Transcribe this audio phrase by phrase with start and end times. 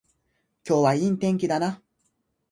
[0.67, 1.79] 今日はいい天気だな